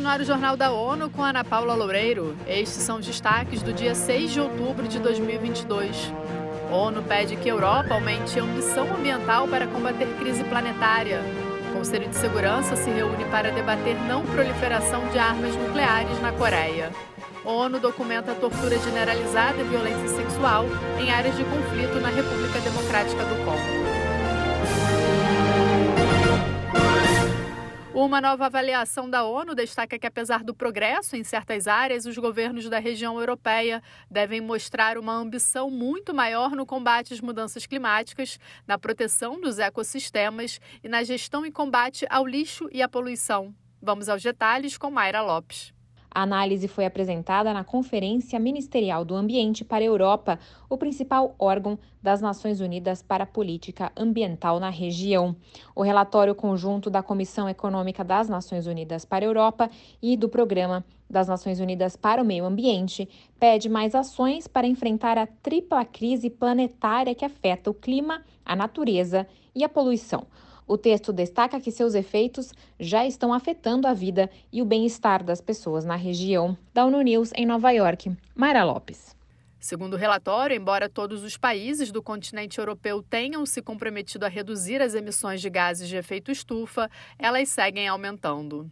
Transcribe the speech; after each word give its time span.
No 0.00 0.08
ar 0.08 0.22
o 0.22 0.24
Jornal 0.24 0.56
da 0.56 0.72
ONU 0.72 1.10
com 1.10 1.22
Ana 1.22 1.44
Paula 1.44 1.74
Loureiro. 1.74 2.34
Estes 2.46 2.82
são 2.82 2.98
os 2.98 3.06
destaques 3.06 3.60
do 3.60 3.70
dia 3.70 3.94
6 3.94 4.32
de 4.32 4.40
outubro 4.40 4.88
de 4.88 4.98
2022. 4.98 6.10
ONU 6.72 7.02
pede 7.02 7.36
que 7.36 7.50
a 7.50 7.52
Europa 7.52 7.92
aumente 7.92 8.40
a 8.40 8.42
ambição 8.42 8.90
ambiental 8.94 9.46
para 9.46 9.66
combater 9.66 10.08
crise 10.18 10.42
planetária. 10.44 11.20
O 11.68 11.74
Conselho 11.74 12.08
de 12.08 12.16
Segurança 12.16 12.76
se 12.76 12.88
reúne 12.88 13.26
para 13.26 13.52
debater 13.52 13.94
não 14.08 14.24
proliferação 14.24 15.06
de 15.08 15.18
armas 15.18 15.54
nucleares 15.54 16.18
na 16.22 16.32
Coreia. 16.32 16.90
ONU 17.44 17.78
documenta 17.78 18.34
tortura 18.34 18.78
generalizada 18.78 19.60
e 19.60 19.64
violência 19.64 20.08
sexual 20.08 20.64
em 20.98 21.10
áreas 21.10 21.36
de 21.36 21.44
conflito 21.44 22.00
na 22.00 22.08
República 22.08 22.58
Democrática 22.60 23.22
do 23.24 23.44
Congo. 23.44 23.79
Uma 28.02 28.18
nova 28.18 28.46
avaliação 28.46 29.10
da 29.10 29.24
ONU 29.24 29.54
destaca 29.54 29.98
que, 29.98 30.06
apesar 30.06 30.42
do 30.42 30.54
progresso 30.54 31.16
em 31.16 31.22
certas 31.22 31.68
áreas, 31.68 32.06
os 32.06 32.16
governos 32.16 32.66
da 32.66 32.78
região 32.78 33.20
europeia 33.20 33.82
devem 34.10 34.40
mostrar 34.40 34.96
uma 34.96 35.12
ambição 35.12 35.70
muito 35.70 36.14
maior 36.14 36.52
no 36.52 36.64
combate 36.64 37.12
às 37.12 37.20
mudanças 37.20 37.66
climáticas, 37.66 38.38
na 38.66 38.78
proteção 38.78 39.38
dos 39.38 39.58
ecossistemas 39.58 40.58
e 40.82 40.88
na 40.88 41.04
gestão 41.04 41.44
e 41.44 41.52
combate 41.52 42.06
ao 42.08 42.26
lixo 42.26 42.70
e 42.72 42.80
à 42.80 42.88
poluição. 42.88 43.54
Vamos 43.82 44.08
aos 44.08 44.22
detalhes 44.22 44.78
com 44.78 44.90
Mayra 44.90 45.20
Lopes. 45.20 45.70
A 46.12 46.22
análise 46.22 46.66
foi 46.66 46.84
apresentada 46.84 47.54
na 47.54 47.62
Conferência 47.62 48.38
Ministerial 48.40 49.04
do 49.04 49.14
Ambiente 49.14 49.64
para 49.64 49.84
a 49.84 49.86
Europa, 49.86 50.40
o 50.68 50.76
principal 50.76 51.36
órgão 51.38 51.78
das 52.02 52.20
Nações 52.20 52.60
Unidas 52.60 53.00
para 53.00 53.22
a 53.22 53.26
Política 53.26 53.92
Ambiental 53.96 54.58
na 54.58 54.70
região. 54.70 55.36
O 55.74 55.82
relatório 55.82 56.34
conjunto 56.34 56.90
da 56.90 57.00
Comissão 57.00 57.48
Econômica 57.48 58.02
das 58.02 58.28
Nações 58.28 58.66
Unidas 58.66 59.04
para 59.04 59.24
a 59.24 59.28
Europa 59.28 59.70
e 60.02 60.16
do 60.16 60.28
Programa 60.28 60.84
das 61.08 61.28
Nações 61.28 61.60
Unidas 61.60 61.94
para 61.94 62.22
o 62.22 62.24
Meio 62.24 62.44
Ambiente 62.44 63.08
pede 63.38 63.68
mais 63.68 63.94
ações 63.94 64.48
para 64.48 64.66
enfrentar 64.66 65.16
a 65.16 65.26
tripla 65.26 65.84
crise 65.84 66.28
planetária 66.28 67.14
que 67.14 67.24
afeta 67.24 67.70
o 67.70 67.74
clima, 67.74 68.22
a 68.44 68.56
natureza 68.56 69.26
e 69.54 69.62
a 69.62 69.68
poluição. 69.68 70.26
O 70.70 70.78
texto 70.78 71.12
destaca 71.12 71.58
que 71.58 71.72
seus 71.72 71.96
efeitos 71.96 72.52
já 72.78 73.04
estão 73.04 73.34
afetando 73.34 73.88
a 73.88 73.92
vida 73.92 74.30
e 74.52 74.62
o 74.62 74.64
bem-estar 74.64 75.20
das 75.20 75.40
pessoas 75.40 75.84
na 75.84 75.96
região. 75.96 76.56
Da 76.72 76.84
ONU 76.84 77.00
News, 77.02 77.32
em 77.34 77.44
Nova 77.44 77.72
York, 77.72 78.16
Mayra 78.36 78.62
Lopes. 78.62 79.16
Segundo 79.58 79.94
o 79.94 79.96
relatório, 79.96 80.56
embora 80.56 80.88
todos 80.88 81.24
os 81.24 81.36
países 81.36 81.90
do 81.90 82.00
continente 82.00 82.60
europeu 82.60 83.02
tenham 83.02 83.44
se 83.44 83.60
comprometido 83.60 84.24
a 84.24 84.28
reduzir 84.28 84.80
as 84.80 84.94
emissões 84.94 85.40
de 85.40 85.50
gases 85.50 85.88
de 85.88 85.96
efeito 85.96 86.30
estufa, 86.30 86.88
elas 87.18 87.48
seguem 87.48 87.88
aumentando. 87.88 88.70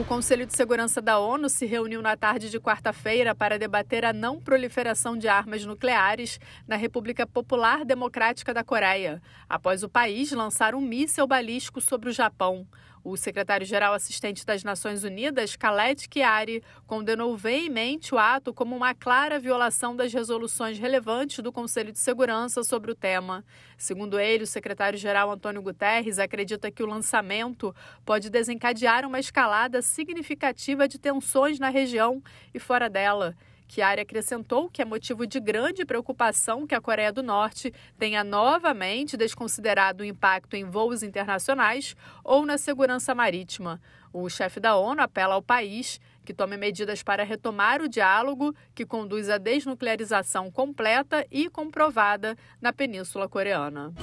O 0.00 0.06
Conselho 0.06 0.46
de 0.46 0.56
Segurança 0.56 1.02
da 1.02 1.18
ONU 1.18 1.50
se 1.50 1.66
reuniu 1.66 2.00
na 2.00 2.16
tarde 2.16 2.48
de 2.48 2.58
quarta-feira 2.58 3.34
para 3.34 3.58
debater 3.58 4.06
a 4.06 4.12
não 4.12 4.40
proliferação 4.40 5.18
de 5.18 5.28
armas 5.28 5.66
nucleares 5.66 6.40
na 6.66 6.76
República 6.76 7.26
Popular 7.26 7.84
Democrática 7.84 8.54
da 8.54 8.64
Coreia, 8.64 9.20
após 9.46 9.82
o 9.82 9.90
país 9.90 10.32
lançar 10.32 10.74
um 10.74 10.80
míssil 10.80 11.26
balístico 11.26 11.78
sobre 11.78 12.08
o 12.08 12.12
Japão. 12.12 12.66
O 13.04 13.16
secretário-geral 13.16 13.94
assistente 13.94 14.46
das 14.46 14.62
Nações 14.62 15.02
Unidas, 15.02 15.56
Khaled 15.56 16.06
Chiari, 16.08 16.62
condenou 16.86 17.36
veemente 17.36 18.14
o 18.14 18.18
ato 18.18 18.54
como 18.54 18.76
uma 18.76 18.94
clara 18.94 19.40
violação 19.40 19.96
das 19.96 20.12
resoluções 20.12 20.78
relevantes 20.78 21.40
do 21.40 21.50
Conselho 21.50 21.90
de 21.90 21.98
Segurança 21.98 22.62
sobre 22.62 22.92
o 22.92 22.94
tema. 22.94 23.44
Segundo 23.76 24.20
ele, 24.20 24.44
o 24.44 24.46
secretário-geral 24.46 25.32
Antônio 25.32 25.60
Guterres 25.60 26.20
acredita 26.20 26.70
que 26.70 26.82
o 26.82 26.86
lançamento 26.86 27.74
pode 28.04 28.30
desencadear 28.30 29.04
uma 29.04 29.18
escalada 29.18 29.82
significativa 29.82 30.86
de 30.86 30.96
tensões 30.96 31.58
na 31.58 31.70
região 31.70 32.22
e 32.54 32.60
fora 32.60 32.88
dela. 32.88 33.34
Chiari 33.72 34.02
acrescentou 34.02 34.68
que 34.68 34.82
é 34.82 34.84
motivo 34.84 35.26
de 35.26 35.40
grande 35.40 35.82
preocupação 35.86 36.66
que 36.66 36.74
a 36.74 36.80
Coreia 36.80 37.10
do 37.10 37.22
Norte 37.22 37.72
tenha 37.98 38.22
novamente 38.22 39.16
desconsiderado 39.16 40.02
o 40.02 40.06
impacto 40.06 40.54
em 40.54 40.64
voos 40.64 41.02
internacionais 41.02 41.96
ou 42.22 42.44
na 42.44 42.58
segurança 42.58 43.14
marítima. 43.14 43.80
O 44.12 44.28
chefe 44.28 44.60
da 44.60 44.76
ONU 44.76 45.00
apela 45.00 45.36
ao 45.36 45.42
país 45.42 45.98
que 46.22 46.34
tome 46.34 46.58
medidas 46.58 47.02
para 47.02 47.24
retomar 47.24 47.80
o 47.80 47.88
diálogo 47.88 48.54
que 48.74 48.84
conduz 48.84 49.30
à 49.30 49.38
desnuclearização 49.38 50.50
completa 50.50 51.26
e 51.30 51.48
comprovada 51.48 52.36
na 52.60 52.74
Península 52.74 53.26
Coreana. 53.26 53.94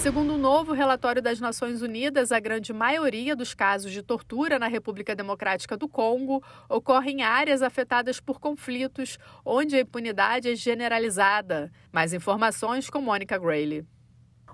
Segundo 0.00 0.32
um 0.32 0.38
novo 0.38 0.72
relatório 0.72 1.20
das 1.20 1.40
Nações 1.40 1.82
Unidas, 1.82 2.32
a 2.32 2.40
grande 2.40 2.72
maioria 2.72 3.36
dos 3.36 3.52
casos 3.52 3.92
de 3.92 4.02
tortura 4.02 4.58
na 4.58 4.66
República 4.66 5.14
Democrática 5.14 5.76
do 5.76 5.86
Congo 5.86 6.42
ocorre 6.70 7.10
em 7.10 7.22
áreas 7.22 7.60
afetadas 7.60 8.18
por 8.18 8.40
conflitos, 8.40 9.18
onde 9.44 9.76
a 9.76 9.80
impunidade 9.82 10.50
é 10.50 10.56
generalizada. 10.56 11.70
Mais 11.92 12.14
informações 12.14 12.88
com 12.88 13.02
Mônica 13.02 13.36
Grayley. 13.36 13.84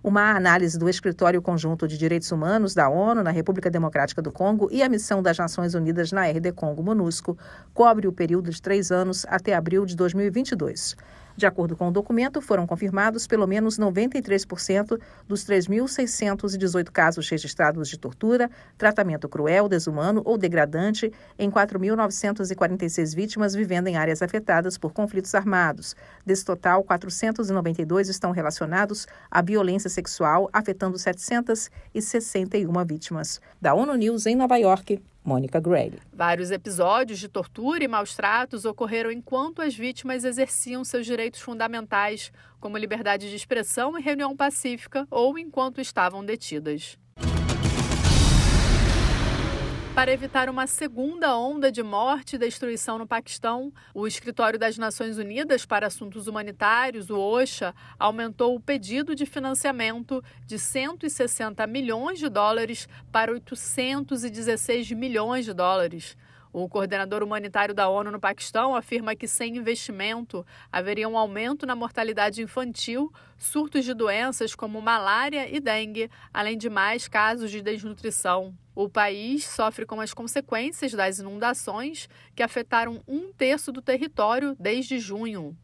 Uma 0.02 0.32
análise 0.32 0.76
do 0.76 0.88
Escritório 0.88 1.40
Conjunto 1.40 1.86
de 1.86 1.96
Direitos 1.96 2.32
Humanos 2.32 2.74
da 2.74 2.88
ONU 2.88 3.22
na 3.22 3.30
República 3.30 3.70
Democrática 3.70 4.20
do 4.20 4.32
Congo 4.32 4.68
e 4.72 4.82
a 4.82 4.88
missão 4.88 5.22
das 5.22 5.38
Nações 5.38 5.74
Unidas 5.74 6.10
na 6.10 6.26
RD 6.26 6.52
Congo 6.52 6.82
MONUSCO 6.82 7.38
cobre 7.72 8.08
o 8.08 8.12
período 8.12 8.50
de 8.50 8.60
três 8.60 8.90
anos 8.90 9.24
até 9.28 9.54
abril 9.54 9.86
de 9.86 9.94
2022. 9.94 10.96
De 11.36 11.44
acordo 11.44 11.76
com 11.76 11.88
o 11.88 11.90
documento, 11.90 12.40
foram 12.40 12.66
confirmados 12.66 13.26
pelo 13.26 13.46
menos 13.46 13.78
93% 13.78 14.98
dos 15.28 15.44
3.618 15.44 16.90
casos 16.90 17.28
registrados 17.28 17.90
de 17.90 17.98
tortura, 17.98 18.50
tratamento 18.78 19.28
cruel, 19.28 19.68
desumano 19.68 20.22
ou 20.24 20.38
degradante 20.38 21.12
em 21.38 21.50
4.946 21.50 23.14
vítimas 23.14 23.54
vivendo 23.54 23.88
em 23.88 23.96
áreas 23.96 24.22
afetadas 24.22 24.78
por 24.78 24.94
conflitos 24.94 25.34
armados. 25.34 25.94
Desse 26.24 26.44
total, 26.44 26.82
492 26.82 28.08
estão 28.08 28.30
relacionados 28.30 29.06
à 29.30 29.42
violência 29.42 29.90
sexual, 29.90 30.48
afetando 30.52 30.98
761 30.98 32.84
vítimas. 32.86 33.42
Da 33.60 33.74
ONU 33.74 33.94
News 33.94 34.24
em 34.24 34.34
Nova 34.34 34.56
York, 34.56 35.02
Mônica 35.26 35.60
Gray. 35.60 35.92
Vários 36.12 36.52
episódios 36.52 37.18
de 37.18 37.28
tortura 37.28 37.82
e 37.82 37.88
maus 37.88 38.14
tratos 38.14 38.64
ocorreram 38.64 39.10
enquanto 39.10 39.60
as 39.60 39.74
vítimas 39.74 40.24
exerciam 40.24 40.84
seus 40.84 41.04
direitos 41.04 41.40
fundamentais, 41.40 42.32
como 42.60 42.78
liberdade 42.78 43.28
de 43.28 43.34
expressão 43.34 43.98
e 43.98 44.02
reunião 44.02 44.36
pacífica, 44.36 45.04
ou 45.10 45.36
enquanto 45.36 45.80
estavam 45.80 46.24
detidas. 46.24 46.96
Para 49.96 50.12
evitar 50.12 50.50
uma 50.50 50.66
segunda 50.66 51.38
onda 51.38 51.72
de 51.72 51.82
morte 51.82 52.36
e 52.36 52.38
destruição 52.38 52.98
no 52.98 53.06
Paquistão, 53.06 53.72
o 53.94 54.06
Escritório 54.06 54.58
das 54.58 54.76
Nações 54.76 55.16
Unidas 55.16 55.64
para 55.64 55.86
Assuntos 55.86 56.26
Humanitários, 56.26 57.08
o 57.08 57.18
OSHA, 57.18 57.74
aumentou 57.98 58.54
o 58.54 58.60
pedido 58.60 59.14
de 59.14 59.24
financiamento 59.24 60.22
de 60.44 60.58
160 60.58 61.66
milhões 61.66 62.18
de 62.18 62.28
dólares 62.28 62.86
para 63.10 63.32
816 63.32 64.92
milhões 64.92 65.46
de 65.46 65.54
dólares. 65.54 66.14
O 66.58 66.70
coordenador 66.70 67.22
humanitário 67.22 67.74
da 67.74 67.86
ONU 67.86 68.10
no 68.10 68.18
Paquistão 68.18 68.74
afirma 68.74 69.14
que 69.14 69.28
sem 69.28 69.58
investimento 69.58 70.42
haveria 70.72 71.06
um 71.06 71.18
aumento 71.18 71.66
na 71.66 71.76
mortalidade 71.76 72.40
infantil, 72.40 73.12
surtos 73.36 73.84
de 73.84 73.92
doenças 73.92 74.54
como 74.54 74.80
malária 74.80 75.54
e 75.54 75.60
dengue, 75.60 76.10
além 76.32 76.56
de 76.56 76.70
mais 76.70 77.08
casos 77.08 77.50
de 77.50 77.60
desnutrição. 77.60 78.56
O 78.74 78.88
país 78.88 79.44
sofre 79.44 79.84
com 79.84 80.00
as 80.00 80.14
consequências 80.14 80.92
das 80.92 81.18
inundações 81.18 82.08
que 82.34 82.42
afetaram 82.42 83.02
um 83.06 83.30
terço 83.34 83.70
do 83.70 83.82
território 83.82 84.56
desde 84.58 84.98
junho. 84.98 85.54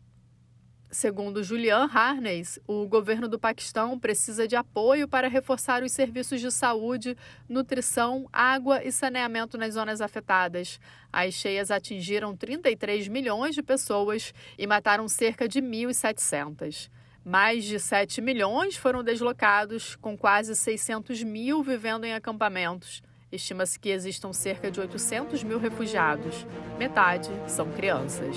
Segundo 0.92 1.42
Julian 1.42 1.88
Harneys, 1.91 2.59
o 2.66 2.86
governo 2.86 3.27
do 3.27 3.39
Paquistão 3.39 3.98
precisa 3.98 4.47
de 4.47 4.54
apoio 4.54 5.09
para 5.09 5.27
reforçar 5.27 5.83
os 5.83 5.91
serviços 5.91 6.39
de 6.39 6.50
saúde, 6.50 7.16
nutrição, 7.48 8.28
água 8.30 8.84
e 8.84 8.92
saneamento 8.92 9.56
nas 9.56 9.72
zonas 9.72 10.03
afetadas. 10.03 10.78
As 11.10 11.33
cheias 11.33 11.71
atingiram 11.71 12.36
33 12.36 13.09
milhões 13.09 13.54
de 13.54 13.62
pessoas 13.62 14.34
e 14.59 14.66
mataram 14.66 15.09
cerca 15.09 15.48
de 15.48 15.62
1.700. 15.62 16.91
Mais 17.24 17.65
de 17.65 17.80
7 17.80 18.21
milhões 18.21 18.77
foram 18.77 19.03
deslocados, 19.03 19.97
com 19.97 20.15
quase 20.15 20.54
600 20.54 21.22
mil 21.22 21.62
vivendo 21.62 22.04
em 22.04 22.12
acampamentos. 22.12 23.03
Estima-se 23.33 23.80
que 23.80 23.89
existam 23.89 24.30
cerca 24.34 24.71
de 24.71 24.78
800 24.78 25.42
mil 25.42 25.59
refugiados. 25.59 26.47
Metade 26.78 27.30
são 27.48 27.72
crianças. 27.72 28.36